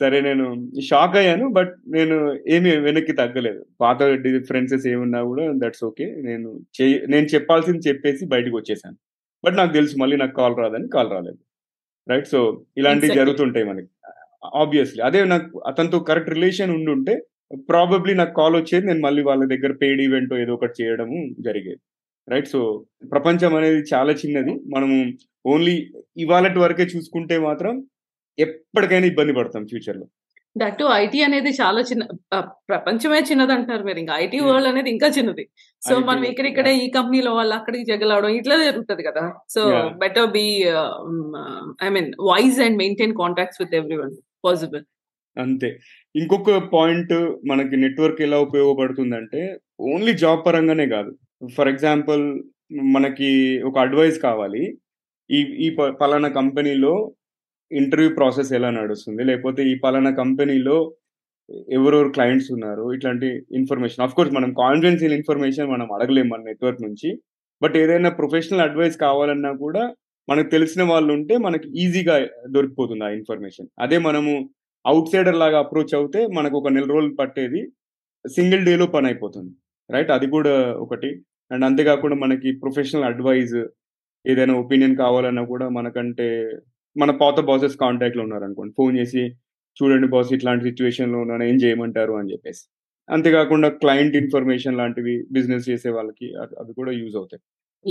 సరే 0.00 0.20
నేను 0.20 0.44
షాక్ 0.90 1.16
అయ్యాను 1.16 1.48
బట్ 1.48 1.72
నేను 1.88 2.16
ఏమి 2.48 2.70
వెనక్కి 2.76 3.12
తగ్గలేదు. 3.12 3.60
పాత 3.80 4.02
డిఫరెన్సెస్ 4.26 4.86
ఏమున్నా 4.86 5.22
కూడా 5.22 5.44
దట్స్ 5.56 5.84
ఓకే 5.84 6.06
నేను 6.28 6.48
నేను 7.08 7.26
చెప్పాల్సింది 7.34 7.88
చెప్పేసి 7.88 8.26
బయటకు 8.26 8.56
వచ్చేసాను. 8.56 8.96
బట్ 9.44 9.56
నాకు 9.56 9.72
తెలుసు 9.72 9.96
మళ్ళీ 10.02 10.16
నాకు 10.16 10.34
కాల్ 10.34 10.56
రాదని 10.56 10.88
కాల్ 10.88 11.10
రాలేదు. 11.10 11.40
రైట్ 12.10 12.28
సో 12.28 12.40
ఇలాంటివి. 12.78 13.14
జరుగుతుంటాయి 13.14 13.66
మనకి. 13.66 13.90
ఆబ్వియస్లీ 14.54 15.02
అదే 15.02 15.20
నాకు 15.24 15.62
అతనితో 15.66 15.98
కరెక్ట్ 16.00 16.30
రిలేషన్ 16.30 16.70
ఉండి 16.70 16.90
ఉంటే 16.90 17.14
ప్రాబబ్లీ 17.70 18.14
నాకు 18.14 18.32
కాల్ 18.34 18.56
వచ్చేది 18.56 18.86
నేను 18.86 19.00
మళ్ళీ 19.00 19.22
వాళ్ళ 19.22 19.44
దగ్గర 19.44 19.72
పెయిడ్ 19.82 20.00
ఈవెంట్ 20.06 20.32
ఏదో 20.34 20.54
ఒకటి 20.54 20.74
చేయడము 20.82 21.18
జరిగేది. 21.46 21.80
రైట్ 22.32 22.48
సో 22.52 22.60
ప్రపంచం 23.12 23.52
అనేది 23.58 23.80
చాలా 23.94 24.12
చిన్నది. 24.12 24.52
మనము 24.74 24.96
ఓన్లీ 25.52 25.74
ఇవాళటి 26.16 26.58
వరకే 26.58 26.84
చూసుకుంటే 26.94 27.36
మాత్రం 27.38 27.74
ఎప్పటికైనా 28.38 29.06
ఇబ్బంది 29.06 29.32
పడతాం 29.38 29.62
ఫ్యూచర్లో. 29.66 30.06
దట్ 30.56 30.82
ఐటీ 30.94 31.18
అనేది 31.22 31.50
చాలా 31.60 31.80
చిన్న 31.80 32.02
ప్రపంచమే 32.70 33.18
చిన్నది 33.30 33.52
అంటున్నారు 33.54 33.84
మీరు 33.88 33.98
ఇంకా. 34.02 34.14
ఐటీ. 34.24 34.38
వరల్డ్ 34.46 34.68
అనేది 34.70 34.90
ఇంకా 34.90 35.08
చిన్నది. 35.16 35.44
సో 35.82 35.94
మనం 36.08 36.22
ఇక్కడ 36.24 36.46
ఇక్కడే 36.46 36.72
ఈ 36.84 36.86
కంపెనీలో 36.96 37.34
వాళ్ళు 37.34 37.54
అక్కడికి 37.54 37.84
జగలవడం 37.84 38.32
ఇట్లా 38.38 38.56
జరుగుతుంది 38.64 39.02
కదా. 39.08 39.24
So. 39.54 39.62
Better 40.02 40.30
be 40.36 40.46
I 41.86 41.90
mean 41.96 42.10
wise 42.30 42.58
and 42.66 42.78
maintain 42.82 43.14
contacts 43.22 43.60
with 43.62 43.76
everyone 43.96 44.14
possible 44.46 44.84
అంతే. 45.36 45.68
ఇంకొక 46.14 46.50
పాయింట్ 46.74 47.14
మనకి 47.46 47.76
నెట్వర్క్ 47.76 48.22
ఎలా 48.22 48.38
ఉపయోగపడుతుందంటే 48.40 49.42
ఓన్లీ 49.92 50.12
జాబ్ 50.24 50.40
పరంగానే 50.46 50.86
కాదు. 50.86 51.12
ఫర్ 51.46 51.68
ఎగ్జాంపుల్ 51.68 52.42
మనకి 52.72 53.62
ఒక 53.62 53.78
అడ్వైస్ 53.78 54.20
కావాలి. 54.20 54.78
ఈ 55.30 55.36
ఈ 55.36 55.70
ప- 55.70 55.96
పలానా 56.00 56.28
కంపెనీలో 56.28 57.12
ఇంటర్వ్యూ 57.72 58.14
ప్రాసెస్ 58.14 58.52
ఎలా 58.52 58.70
నడుస్తుంది? 58.70 59.24
లేకపోతే 59.24 59.62
ఈ 59.62 59.78
పలానా 59.78 60.10
కంపెనీలో 60.10 60.94
ఎవరెవరు 61.70 62.08
క్లయింట్స్ 62.08 62.52
ఉన్నారు? 62.52 62.92
ఇట్లాంటి 62.92 63.26
ఇన్ఫర్మేషన్. 63.52 64.04
ఆఫ్ 64.04 64.14
కోర్స్ 64.14 64.34
మనం 64.34 64.54
కాన్ఫిడెన్షియల్ 64.54 65.12
ఇన్ఫర్మేషన్ 65.12 65.70
మనం 65.70 65.92
అడగలేము 65.92 66.28
మన 66.28 66.42
నెట్వర్క్ 66.42 66.82
నుంచి. 66.82 67.20
బట్ 67.62 67.76
ఏదైనా 67.76 68.08
ప్రొఫెషనల్ 68.10 68.60
అడ్వైస్ 68.60 68.96
కావాలన్నా 68.96 69.52
కూడా 69.52 69.94
మనకు 70.28 70.50
తెలిసిన 70.50 70.82
వాళ్ళు 70.82 71.12
ఉంటే 71.12 71.36
మనకి 71.38 71.82
ఈజీగా 71.82 72.28
దొరికిపోతుంది 72.50 73.04
ఆ 73.04 73.08
ఇన్ఫర్మేషన్. 73.08 73.66
అదే 73.80 73.98
మనము 73.98 74.50
అవుట్ 74.86 75.08
సైడర్ 75.08 75.36
లాగా 75.36 75.58
అప్రోచ్ 75.58 75.94
అవుతే 75.94 76.26
మనకు 76.26 76.56
ఒక 76.56 76.68
నెల 76.68 76.84
రోజులు 76.84 77.14
పట్టేది 77.14 77.68
సింగిల్ 78.28 78.66
డేలో 78.66 78.86
పని 78.86 79.06
అయిపోతుంది. 79.06 79.50
రైట్ 79.90 80.10
అది 80.10 80.26
కూడా 80.26 80.72
ఒకటి. 80.72 81.22
అండ్ 81.52 81.64
అంతేకాకుండా 81.64 82.16
మనకి 82.16 82.52
ప్రొఫెషనల్ 82.52 83.04
అడ్వైజ్ 83.04 83.66
ఏదైనా 84.26 84.54
ఒపీనియన్ 84.54 84.96
కావాలన్నా 84.96 85.44
కూడా 85.44 85.68
మనకంటే 85.68 86.52
మన 86.96 87.10
పాత 87.10 87.40
బాసెస్ 87.40 87.76
కాంటాక్ట్లో 87.76 88.22
ఉన్నారు 88.22 88.44
అనుకోండి 88.44 88.74
ఫోన్ 88.76 88.98
చేసి 88.98 89.28
చూడండి 89.78 90.08
బాస్ 90.08 90.32
ఇట్లాంటి 90.32 90.64
సిచ్యువేషన్లో 90.64 91.18
ఉన్నాను 91.18 91.42
ఏం 91.42 91.54
చేయమంటారు? 91.54 92.12
అని 92.12 92.32
చెప్పేసి. 92.32 92.70
అంతేకాకుండా 93.10 93.68
క్లయింట్ 93.68 94.16
ఇన్ఫర్మేషన్ 94.16 94.76
లాంటివి 94.76 95.26
బిజినెస్ 95.32 95.70
చేసే 95.70 95.90
వాళ్ళకి 95.90 96.34
అవి 96.34 96.56
అవి 96.58 96.74
కూడా 96.74 96.92
యూజ్ 96.92 97.16
అవుతాయి. 97.16 97.40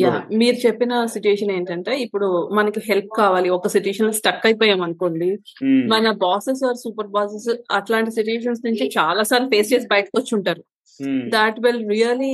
యా. 0.01 0.23
మీరు 0.33 0.67
చెప్పిన 0.67 1.05
సిచ్యుయేషన్ 1.05 1.51
ఏంటంటే 1.51 1.97
ఇప్పుడు 1.97 2.49
మనకి 2.53 2.81
హెల్ప్ 2.89 3.17
కావాలి. 3.17 3.49
ఒక 3.49 3.67
సిచ్యుయేషన్లో 3.67 4.13
స్టక్ 4.13 4.45
అయిపోయాం 4.45 4.81
అనుకోండి. 4.81 5.37
మ్మ్. 5.63 5.89
మన 5.89 6.11
బాసెస్ 6.11 6.65
ఆర్ 6.65 6.75
సూపర్ 6.75 7.07
బాసెస్ 7.07 7.55
అట్లాంటి 7.71 8.11
సిచ్యుయేషన్స్ 8.11 8.61
నుంచి 8.65 8.87
చాలా 8.87 9.23
సార్లు 9.23 9.47
ఫేస్ 9.47 9.73
చేసి 9.73 9.87
బయటకు 9.91 10.17
వచ్చి 10.17 10.35
ఉంటారు. 10.35 10.63
That 11.05 11.59
will 11.59 11.89
really 11.89 12.33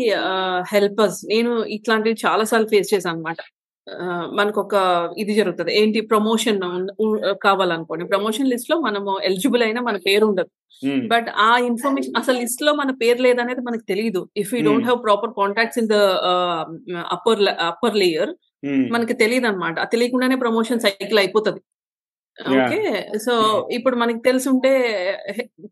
help 0.73 1.01
us 1.01 1.25
నేను 1.29 1.63
ఇట్లాంటివి 1.63 2.15
చాలా 2.25 2.43
సార్లు 2.43 2.67
ఫేస్ 2.67 2.93
చేశాను 2.93 3.15
అనమాట 3.15 3.37
మనకు 4.33 4.61
ఒక 4.61 4.75
ఇది 5.17 5.33
జరుగుతుంది. 5.33 5.71
ఏంటి? 5.79 6.01
ప్రమోషన్ 6.01 6.59
కావాలనుకోండి. 7.43 8.05
ప్రమోషన్ 8.05 8.49
లిస్ట్లో 8.49 8.79
మనము 8.79 9.19
ఎలిజిబుల్ 9.23 9.63
అయినా 9.63 9.81
మన 9.81 9.97
పేరు 9.97 10.25
ఉండదు. 10.25 10.51
బట్ 11.07 11.27
ఆ 11.37 11.57
ఇన్ఫర్మేషన్ 11.57 12.15
అసలు 12.17 12.37
లిస్ట్లో 12.39 12.73
మన 12.73 12.91
పేరు 12.91 13.21
లేదనేది 13.21 13.61
మనకు 13.61 13.83
తెలియదు 13.89 14.29
if 14.37 14.53
you 14.53 14.61
don't 14.63 14.79
Hmm. 14.79 14.87
Have 14.87 15.03
proper 15.03 15.31
contacts 15.37 15.79
in 15.79 15.87
the 15.87 15.93
upper 17.11 17.41
upper 17.43 17.95
layer. 17.95 18.31
మనకి 18.65 19.13
తెలియదు 19.13 19.47
అనమాట 19.47 19.91
తెలియకుండానే 19.91 20.35
ప్రమోషన్ 20.35 20.79
సైకిల్ 20.79 21.19
అయిపోతుంది. 21.19 21.61
ఓకే. 22.37 22.79
సో 23.25 23.33
ఇప్పుడు 23.77 23.95
మనకి 23.95 24.21
తెలిసి 24.21 24.47
ఉంటే 24.49 24.71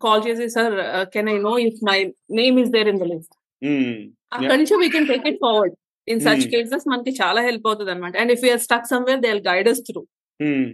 కాల్ 0.03 0.23
చేసి 0.27 0.45
sir 0.49 0.75
can 1.13 1.29
I 1.29 1.37
know 1.45 1.53
if 1.59 1.79
my 1.89 1.97
name 2.39 2.57
is 2.59 2.71
there 2.75 2.89
in 2.91 2.99
the 2.99 3.07
list. 3.13 3.33
Hmm. 3.61 3.95
అక్కడి 4.35 4.57
నుంచి 4.57 4.75
we 4.83 4.89
can 4.89 5.07
take 5.07 5.27
it 5.31 5.39
forward. 5.45 5.75
In 6.07 6.21
such 6.21 6.43
Hmm. 6.43 6.51
Cases 6.53 6.85
మనకి 6.87 7.11
చాలా 7.19 7.41
హెల్ప్ 7.47 7.65
అవుతుంది 7.69 7.91
అనమాట 7.93 8.15
and 8.17 8.31
if 8.35 8.43
you're 8.45 8.63
stuck 8.63 8.87
somewhere 8.91 9.19
they 9.25 9.31
guide 9.49 9.69
us 9.71 9.81
through. 9.87 10.01
Hmm. 10.39 10.65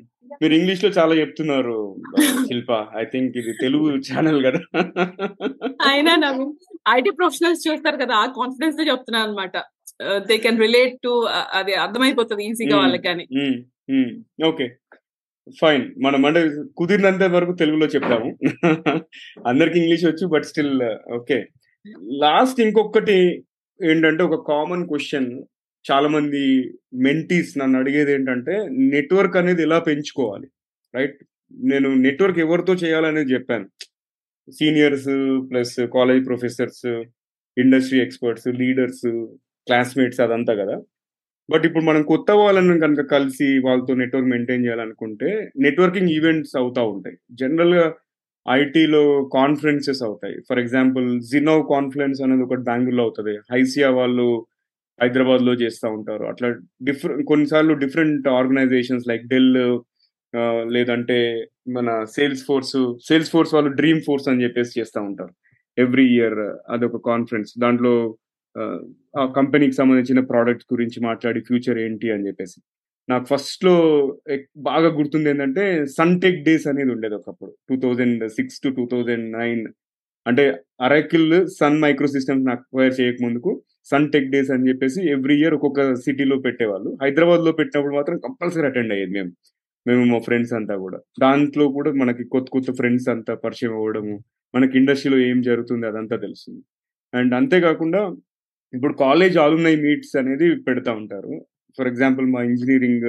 మీరు 0.42 0.54
ఇంగ్లీష్లో 0.58 0.90
చాలా 0.98 1.14
చెప్తున్నారు 1.20 1.76
శిల్ప. 2.48 2.72
ఐ 3.02 3.04
థింక్ 3.12 3.34
ఇది 3.42 3.52
తెలుగు 3.62 3.88
ఛానల్ 4.08 4.40
కదా. 4.48 4.60
అయినా 5.90 6.14
నవీన్ 6.24 6.54
ఐటీ 6.96 7.12
ప్రొఫెషనల్స్ 7.20 7.66
చూస్తారు 7.68 7.98
కదా 8.04 8.16
ఆ 8.16 8.26
కాన్ఫిడెన్స్తో 8.40 8.86
చెప్తున్నాను 8.92 9.26
అనమాట 9.28 9.56
దే 10.30 10.38
కెన్ 10.38 10.62
రిలేట్ 10.66 10.96
టు 11.06 11.14
అది 11.60 11.76
అర్థమైపోతుంది 11.86 12.44
ఈజీగా 12.50 12.76
Hmm. 12.76 12.84
వాళ్ళకి 12.84 13.06
కానీ 13.10 13.26
ఓకే 14.50 14.66
ఫైన్ 15.62 16.04
మనం 16.04 16.26
అంటే 16.26 16.42
కుదిరినంత 16.78 17.24
వరకు 17.24 17.54
తెలుగులో 17.54 17.88
చెప్తాము 17.88 18.30
అందరికి 19.48 19.80
ఇంగ్లీష్ 19.80 20.06
వచ్చు 20.06 20.28
బట్ 20.28 20.44
స్టిల్ 20.44 20.84
ఓకే 21.14 21.48
లాస్ట్ 22.22 22.60
ఇంకొకటి 22.62 23.44
ఏంటంటే 23.80 24.24
ఒక 24.24 24.48
కామన్ 24.48 24.88
క్వశ్చన్ 24.88 25.44
చాలా 25.92 26.08
మంది 26.08 26.74
మెంటీస్ 26.96 27.58
నన్ను 27.58 27.80
అడిగేది 27.80 28.12
ఏంటంటే 28.12 28.54
నెట్వర్క్ 28.70 29.38
అనేది 29.38 29.62
ఎలా 29.62 29.80
పెంచుకోవాలి? 29.80 30.48
రైట్ 30.96 31.18
నేను 31.52 31.94
నెట్వర్క్ 31.96 32.40
ఎవరితో 32.40 32.74
చేయాలనేది 32.74 33.34
చెప్పాను. 33.34 33.68
Seniors 34.52 35.10
plus 35.52 35.76
college 35.94 36.26
professors 36.26 36.86
industry 37.58 38.02
experts 38.02 38.48
leaders 38.48 39.06
classmates 39.68 40.20
అదంతా 40.20 40.54
కదా. 40.54 40.78
బట్ 41.50 41.66
ఇప్పుడు 41.68 41.84
మనం 41.84 42.02
కొత్త 42.04 42.30
వాళ్ళని 42.42 42.80
కనుక 42.80 43.02
కలిసి 43.16 43.48
వాళ్ళతో 43.66 43.94
నెట్వర్క్ 44.02 44.30
మెయింటైన్ 44.34 44.66
చేయాలనుకుంటే 44.66 45.30
నెట్వర్కింగ్ 45.66 46.12
ఈవెంట్స్ 46.18 46.54
అవుతా 46.62 46.82
ఉంటాయి. 46.94 47.18
జనరల్గా 47.42 47.86
ఐటీలో 48.46 49.04
కాన్ఫరెన్సెస్ 49.38 50.02
అవుతాయి. 50.08 50.36
ఫర్ 50.50 50.60
ఎగ్జాంపుల్ 50.64 51.08
జినో 51.32 51.56
కాన్ఫరెన్స్ 51.74 52.20
అనేది 52.26 52.44
ఒకటి 52.48 52.64
బెంగళూరులో 52.70 53.04
అవుతుంది. 53.04 53.34
హైసియా 53.54 53.90
వాళ్ళు 54.00 54.28
హైదరాబాద్లో 55.00 55.54
చేస్తూ 55.54 55.88
ఉంటారు. 55.98 56.24
అట్లా 56.32 56.48
డిఫరెంట్ 56.84 57.24
కొన్నిసార్లు 57.32 57.74
డిఫరెంట్ 57.84 58.28
ఆర్గనైజేషన్స్ 58.40 59.08
లైక్ 59.12 59.26
డెల్ 59.34 59.52
లేదంటే 60.76 61.18
మన 61.76 61.90
సేల్స్ 62.16 62.42
ఫోర్స్ 62.48 62.78
సేల్స్ 63.08 63.32
ఫోర్స్ 63.32 63.54
వాళ్ళు 63.56 63.72
డ్రీమ్ 63.80 64.02
ఫోర్స్ 64.08 64.28
అని 64.30 64.44
చెప్పేసి 64.44 64.80
చేస్తూ 64.80 65.00
ఉంటారు. 65.02 65.34
ఎవ్రీ 65.78 66.06
ఇయర్ 66.16 66.40
అదొక 66.74 67.00
కాన్ఫరెన్స్ 67.10 67.52
దాంట్లో 67.64 67.94
కంపెనీకి 69.38 69.76
సంబంధించిన 69.80 70.20
ప్రోడక్ట్స్ 70.32 70.70
గురించి 70.74 71.00
మాట్లాడి 71.06 71.40
ఫ్యూచర్ 71.40 71.80
ఏంటి 71.86 72.08
అని 72.16 72.28
చెప్పేసి. 72.28 72.58
నాకు 73.10 73.26
ఫస్ట్లో 73.32 73.74
బాగా 74.70 74.90
గుర్తుంది 75.00 75.30
ఏంటంటే 75.30 75.64
సన్టెక్ 75.98 76.40
డేస్ 76.48 76.66
అనేది 76.72 76.92
ఉండేది 76.96 77.16
ఒకప్పుడు. 77.20 77.52
Two 77.70 77.76
thousand 77.84 78.24
six 78.38 78.60
to 78.64 78.70
two 78.78 78.86
thousand 78.94 79.28
nine 79.40 79.62
అంటే 80.26 80.44
Oracle 80.88 81.34
Sun 81.60 81.80
micro 81.84 82.08
systems 82.16 82.48
acquire 82.56 82.96
చేయక 83.00 83.18
ముందుకు 83.26 83.52
సన్ 83.92 84.08
టెక్ 84.14 84.32
డేస్ 84.34 84.50
అని 84.56 84.68
చెప్పేసి 84.70 85.00
ఎవ్రీ 85.16 85.36
ఇయర్ 85.42 85.56
ఒక్కొక్క 85.58 85.82
సిటీలో 86.06 86.38
పెట్టేవాళ్ళు. 86.46 86.90
హైదరాబాద్లో 87.04 87.52
పెట్టినప్పుడు 87.60 87.96
మాత్రం 88.00 88.18
కంపల్సరీ 88.26 88.66
అటెండ్ 88.70 88.94
అయ్యేది 88.96 89.14
మేము. 89.18 89.32
మేము 89.86 90.04
మా 90.06 90.20
ఫ్రెండ్స్ 90.28 90.54
అంతా 90.54 90.76
కూడా. 90.86 90.98
దాంట్లో 91.22 91.66
కూడా 91.78 91.92
మనకి 92.02 92.24
కొత్త 92.34 92.48
కొత్త 92.56 92.72
ఫ్రెండ్స్ 92.80 93.08
అంతా 93.14 93.34
పరిచయం 93.46 93.74
అవ్వడము 93.80 94.16
మనకి 94.54 94.74
ఇండస్ట్రీలో 94.82 95.18
ఏం 95.30 95.38
జరుగుతుంది 95.42 95.86
అదంతా 95.92 96.16
తెలుస్తుంది. 96.26 96.62
అండ్ 97.14 97.34
అంతేకాకుండా 97.36 98.02
ఇప్పుడు 98.74 98.94
కాలేజ్ 99.04 99.36
ఆలుమ్నై 99.46 99.76
మీట్స్ 99.86 100.14
అనేది 100.22 100.48
పెడతా 100.68 100.92
ఉంటారు. 101.02 101.34
ఫర్ 101.78 101.90
ఎగ్జాంపుల్ 101.92 102.26
మా 102.36 102.42
ఇంజనీరింగ్ 102.50 103.08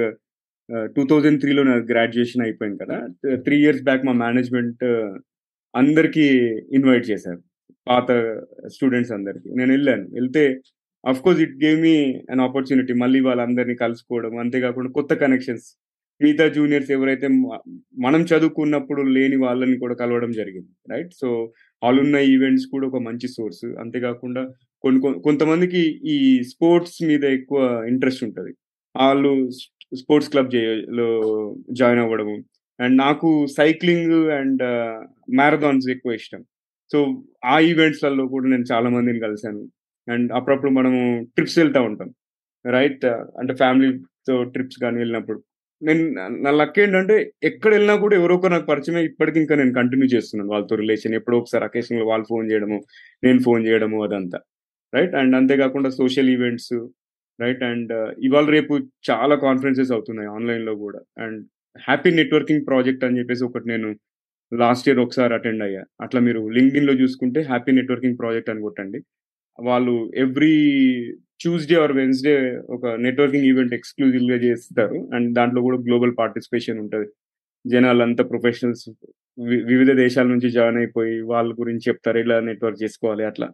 టూ 0.95 1.03
థౌజండ్ 1.11 1.39
త్రీలో 1.41 1.63
నా 1.69 1.75
గ్రాడ్యుయేషన్ 1.91 2.43
అయిపోయింది 2.45 2.79
కదా. 2.83 2.97
త్రీ 3.45 3.55
ఇయర్స్ 3.63 3.83
బ్యాక్ 3.87 4.03
మా 4.09 4.13
మేనేజ్మెంట్ 4.25 4.83
అందరికి 5.73 6.25
ఇన్వైట్ 6.77 7.05
చేశారు. 7.11 7.41
పాత 7.87 8.07
స్టూడెంట్స్ 8.75 9.13
అందరికి. 9.17 9.47
నేను 9.59 9.71
వెళ్ళాను. 9.75 10.05
వెళ్తే 10.17 10.43
of 11.03 11.21
course 11.21 11.41
it 11.41 11.55
gave 11.63 11.79
me 11.81 11.95
an 12.31 12.41
opportunity 12.47 12.93
మళ్ళీ 12.93 13.19
వాళ్ళందరినీ 13.27 13.75
కలుసుకోవడం 13.83 14.33
అంతేకాకుండా 14.43 14.89
కొత్త 14.97 15.13
కనెక్షన్స్ 15.13 15.67
మిగతా 16.21 16.45
జూనియర్స్ 16.55 16.89
ఎవరైతే 16.91 17.27
మనం 18.05 18.21
చదువుకున్నప్పుడు 18.31 19.01
లేని 19.15 19.37
వాళ్ళని 19.43 19.75
కూడా 19.83 19.95
కలవడం 19.95 20.31
జరిగింది 20.31 20.71
రైట్ 20.93 21.13
సో 21.21 21.29
ఆలున్న 21.81 22.17
ఈవెంట్స్ 22.33 22.65
కూడా 22.73 22.85
ఒక 22.87 22.99
మంచి 23.07 23.27
సోర్స్ 23.27 23.65
అంతేకాకుండా 23.83 24.43
కొన్ని 24.81 25.01
కొ- 25.01 25.21
కొంతమందికి 25.21 26.01
ఈ 26.05 26.43
స్పోర్ట్స్ 26.43 27.03
మీద 27.03 27.23
ఎక్కువ 27.23 27.85
ఇంట్రెస్ట్ 27.87 28.23
ఉంటుంది. 28.23 28.53
వాళ్ళు 28.95 29.49
స్పోర్ట్స్ 29.95 30.31
క్లబ్లో 30.31 31.55
జాయిన్ 31.71 31.99
అవ్వడము. 31.99 32.45
అండ్ 32.79 32.97
నాకు 32.97 33.47
సైక్లింగ్ 33.57 34.31
అండ్ 34.31 34.63
మ్యారథాన్స్ 35.35 35.89
ఎక్కువ 35.89 36.11
ఇష్టం. 36.11 36.45
సో 36.91 37.23
ఆ 37.45 37.59
ఈవెంట్స్లలో 37.59 38.27
కూడా 38.27 38.49
నేను 38.49 38.63
చాలా 38.71 38.89
మందిని 38.89 39.19
కలిశాను. 39.19 39.69
అండ్ 40.11 40.31
అప్పుడప్పుడు 40.31 40.71
మనము 40.71 41.23
ట్రిప్స్ 41.23 41.59
వెళ్తూ 41.59 41.81
ఉంటాం. 41.81 42.13
రైట్? 42.65 43.05
అంటే 43.05 43.53
ఫ్యామిలీతో 43.53 44.43
ట్రిప్స్ 44.43 44.79
కానీ 44.79 44.97
వెళ్ళినప్పుడు. 44.97 45.43
నేను 45.83 46.09
నా 46.29 46.51
లక్ 46.51 46.79
ఏంటంటే 46.79 47.31
ఎక్కడ 47.43 47.71
వెళ్ళినా 47.71 47.95
కూడా 47.95 48.15
ఎవరో 48.15 48.35
ఒకరు 48.35 48.51
నాకు 48.51 48.65
పరిచయం 48.65 48.97
ఇప్పటికి 48.97 49.39
ఇంకా 49.39 49.55
నేను 49.55 49.73
కంటిన్యూ 49.73 50.07
చేస్తున్నాను. 50.07 50.51
వాళ్ళతో 50.51 50.75
రిలేషన్ 50.75 51.15
ఎప్పుడో 51.15 51.37
ఒకసారి 51.37 51.63
అకేషన్లో 51.63 52.05
వాళ్ళు 52.05 52.25
ఫోన్ 52.29 52.51
చేయడము 52.51 52.83
నేను 53.23 53.39
ఫోన్ 53.39 53.67
చేయడము 53.67 54.03
అదంతా. 54.03 54.39
రైట్? 54.93 55.15
అండ్ 55.15 55.35
అంతేకాకుండా 55.35 55.89
social 55.89 56.29
events 56.35 56.73
right? 57.39 57.63
And 57.63 57.91
uh, 57.99 58.09
ఇవాళ 58.27 58.45
రేపు 58.55 58.73
చాలా 59.09 59.35
కాన్ఫరెన్సెస్ 59.45 59.91
అవుతున్నాయి 59.91 60.29
ఆన్లైన్లో 60.29 60.73
కూడా. 60.75 60.99
అండ్ 61.25 61.39
హ్యాపీ 61.87 62.11
నెట్వర్కింగ్ 62.11 62.65
ప్రాజెక్ట్ 62.67 63.03
అని 63.07 63.19
చెప్పేసి 63.19 63.43
ఒకటి 63.43 63.67
నేను 63.69 63.89
లాస్ట్ 64.51 64.87
ఇయర్ 64.89 64.99
ఒకసారి 64.99 65.33
అటెండ్ 65.33 65.63
అయ్యా. 65.63 65.83
అట్లా 66.01 66.19
మీరు 66.27 66.41
లింక్డ్ఇన్లో 66.57 66.93
చూసుకుంటే 66.93 67.41
హ్యాపీ 67.41 67.71
నెట్వర్కింగ్ 67.71 68.17
ప్రాజెక్ట్ 68.21 68.49
అని 68.49 68.61
కొట్టండి. 68.61 68.99
వాళ్ళు 69.59 69.93
ఎవ్రీ 70.15 70.55
ట్యూస్డే 71.41 71.75
ఆర్ 71.83 71.93
వెన్స్డే 71.93 72.35
ఒక 72.69 72.85
నెట్వర్కింగ్ 73.05 73.47
ఈవెంట్ 73.51 73.73
ఎక్స్క్లూజివ్గా 73.73 74.37
చేస్తారు. 74.47 74.97
అండ్ 75.15 75.29
దాంట్లో 75.35 75.61
కూడా 75.61 75.77
గ్లోబల్ 75.87 76.13
పార్టిసిపేషన్ 76.19 76.79
ఉంటుంది. 76.79 77.07
జనాలంతా 77.65 78.23
ప్రొఫెషనల్స్ 78.23 78.85
వివిధ 79.71 79.91
దేశాల 80.03 80.27
నుంచి 80.27 80.49
జాయిన్ 80.51 80.77
అయిపోయి 80.77 81.15
వాళ్ళ 81.33 81.49
గురించి 81.61 81.83
చెప్తారు. 81.89 82.17
ఇలా 82.17 82.37
నెట్వర్క్ 82.49 82.83
చేసుకోవాలి 82.83 83.23
అట్లా. 83.31 83.49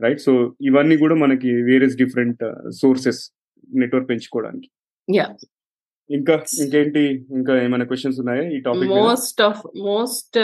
రైట్ 0.00 0.20
సో 0.20 0.32
ఇవన్నీ 0.60 0.96
కూడా 0.96 1.14
మనకి 1.14 1.50
వేరియస్ 1.68 1.96
డిఫరెంట్ 1.96 2.42
సోర్సెస్ 2.80 3.20
నెట్వర్క్ 3.74 4.08
పెంచుకోవడానికి. 4.10 4.68
యా 5.08 5.26
ఇంకా 6.10 6.34
ఇంకేంటి? 6.62 7.02
ఇంకా 7.38 7.52
ఏమైనా 7.62 7.84
క్వశ్చన్స్ 7.84 8.18
ఉన్నాయా 8.22 8.42
ఈ 8.56 8.58
topic 8.66 8.90
most 8.98 9.40
of 9.42 9.62
most 9.86 10.38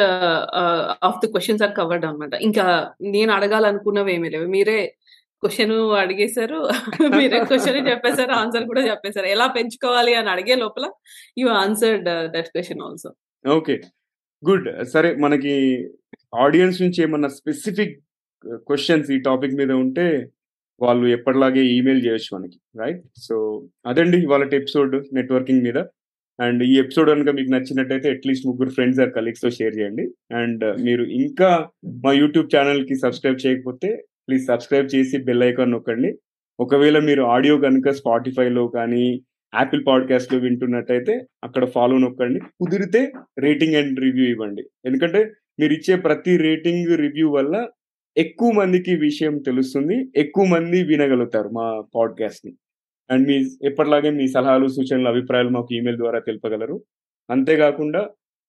of 1.09 1.21
the 1.23 1.29
questions 1.35 1.63
are 1.63 1.75
covered 1.79 2.07
అనమాట 2.09 2.35
ఇంకా 2.43 2.65
నేను 3.15 3.33
అడగాలనుకున్నవి 3.33 4.13
ఏమీ 4.15 4.31
లేవు. 4.35 4.49
మీరే 4.57 4.79
క్వశ్చన్ 5.43 5.73
అడిగేశారు 6.01 6.59
మీరే 7.21 7.39
క్వశ్చన్ 7.45 7.79
చెప్పేశారు 7.91 8.33
ఆన్సర్ 8.33 8.67
కూడా 8.71 8.83
చెప్పేశారు. 8.91 9.29
ఎలా 9.37 9.47
పెంచుకోవాలి 9.57 10.13
అని 10.21 10.31
అడిగే 10.35 10.55
లోపల 10.55 10.87
you 11.41 11.49
answered 11.63 12.09
that 12.35 12.51
question 12.57 12.83
also 12.89 13.11
okay 13.45 13.77
good. 14.43 14.69
సరే 14.95 15.11
మనకి 15.25 15.55
ఆడియన్స్ 16.45 16.79
నుంచి 16.83 17.01
ఏమన్నా 17.03 17.31
స్పెసిఫిక్ 17.39 17.97
క్వశ్చన్స్ 18.45 19.11
ఈ 19.11 19.19
టాపిక్ 19.21 19.55
మీద 19.55 19.71
ఉంటే 19.73 20.07
వాళ్ళు 20.81 21.07
ఎప్పటిలాగే 21.07 21.63
ఈమెయిల్ 21.67 22.07
చేయొచ్చు 22.07 22.37
మనకి. 22.37 22.59
రైట్? 22.79 23.03
సో, 23.19 23.37
అదండి 23.87 24.19
ఇవాళ 24.19 24.49
ఎపిసోడ్ 24.55 25.03
నెట్వర్కింగ్ 25.13 25.63
మీద. 25.63 25.79
అండ్ 26.39 26.63
ఈ 26.63 26.79
ఎపిసోడ్ 26.79 27.11
కనుక 27.11 27.31
మీకు 27.31 27.51
నచ్చినట్టయితే 27.53 28.11
అట్‌లీస్ట్ 28.11 28.47
ముగ్గురు 28.47 28.71
ఫ్రెండ్స్ 28.71 29.01
ఆర్ 29.01 29.13
కలీగ్స్‌తో 29.13 29.51
షేర్ 29.51 29.79
చేయండి. 29.79 30.05
అండ్ 30.35 30.83
మీరు 30.83 31.05
ఇంకా 31.05 31.51
మా 32.05 32.13
యూట్యూబ్ 32.13 32.57
ఛానల్కి 32.57 32.97
సబ్స్క్రైబ్ 32.97 33.47
చేయకపోతే 33.47 33.91
ప్లీజ్ 34.29 34.47
సబ్స్క్రైబ్ 34.47 34.89
చేసి 34.95 35.19
బెల్ 35.19 35.43
ఐకాన్ 35.43 35.71
నొక్కండి. 35.71 36.11
ఒకవేళ 36.59 36.99
మీరు 36.99 37.23
ఆడియో 37.23 37.59
కనుక 37.59 37.91
స్పాటిఫైలో 37.91 38.69
కానీ, 38.69 39.05
యాపిల్ 39.55 39.87
పాడ్‌కాస్ట్‌లో 39.87 40.39
వింటున్నట్టయితే 40.39 41.15
అక్కడ 41.45 41.65
ఫాలో 41.67 41.99
నొక్కండి. 41.99 42.41
కుదిరితే 42.61 43.03
రేటింగ్ 43.39 43.75
అండ్ 43.75 44.01
రివ్యూ 44.01 44.25
ఇవ్వండి. 44.27 44.63
ఎందుకంటే 44.87 45.21
మీరు 45.61 45.73
ఇచ్చే 45.73 45.97
ప్రతి 45.97 46.37
రేటింగ్, 46.37 46.99
రివ్యూ 46.99 47.31
వల్ల 47.31 47.55
ఎక్కువ 48.17 48.51
మందికి 48.53 48.93
విషయం 49.03 49.35
తెలుస్తుంది. 49.41 49.95
ఎక్కువ 50.17 50.45
మంది 50.47 50.79
వినగలుగుతారు 50.83 51.49
మా 51.51 51.67
పాడ్‌కాస్ట్‌ని. 51.95 52.53
అండ్ 53.11 53.25
మీ 53.29 53.37
ఎప్పటిలాగే 53.65 54.11
మీ 54.19 54.27
సలహాలు, 54.29 54.67
సూచనలు, 54.69 55.09
అభిప్రాయాలు 55.09 55.51
మాకు 55.51 55.71
ఈమెయిల్ 55.75 55.99
ద్వారా 55.99 56.19
తెలుపగలరు. 56.21 56.77
అంతేకాకుండా 57.29 58.03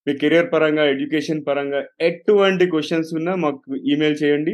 మీ 0.08 0.14
కెరియర్ 0.16 0.50
పరంగా, 0.54 0.84
ఎడ్యుకేషన్ 0.86 1.42
పరంగా 1.48 1.80
ఎటువంటి 2.02 2.66
క్వశ్చన్స్ 2.68 3.12
ఉన్నా 3.16 3.36
మాకు 3.38 3.62
ఈమెయిల్ 3.94 4.18
చేయండి. 4.24 4.54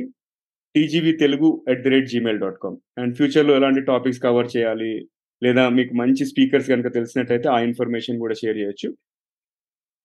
TGB 0.75 1.13
Telugu 1.17 1.49
at 1.69 1.83
the 1.83 1.89
rate 1.89 2.09
Gmail 2.09 2.39
dot 2.39 2.59
com 2.63 2.77
and 2.97 3.13
ఫ్యూచర్‌లో 3.17 3.53
ఎలాంటి 3.55 3.81
టాపిక్స్ 3.83 4.21
కవర్ 4.21 4.49
చేయాలి, 4.55 4.93
లేదా 5.41 5.63
మీకు 5.77 5.93
మంచి 5.95 6.23
స్పీకర్స్ 6.25 6.69
కనుక 6.69 6.89
తెలిసినట్టయితే 6.93 7.49
ఆ 7.49 7.59
ఇన్ఫర్మేషన్ 7.69 8.19
కూడా 8.19 8.35
షేర్ 8.35 8.57
చేయొచ్చు. 8.57 8.89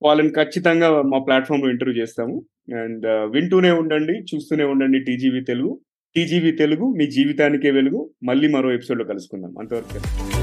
వాళ్ళని 0.02 0.28
ఖచ్చితంగా 0.28 1.02
మా 1.02 1.18
ప్లాట్ఫామ్లో 1.18 1.70
ఇంటర్వ్యూ 1.70 2.02
చేస్తాము. 2.02 2.42
అండ్ 2.74 3.06
వింటూనే 3.06 3.70
ఉండండి, 3.70 4.12
చూస్తూనే 4.12 4.64
ఉండండి 4.64 4.98
టీజీవీ 4.98 5.40
తెలుగు. 5.40 5.80
టీజీవీ 6.16 6.52
తెలుగు 6.52 6.94
మీ 6.98 7.06
జీవితానికే 7.06 7.70
వెలుగు. 7.70 8.10
మళ్ళీ 8.24 8.48
మరో 8.48 8.72
ఎపిసోడ్‌లో 8.72 9.04
కలుసుకుందాం. 9.04 9.54
అంతవరకు 9.58 10.33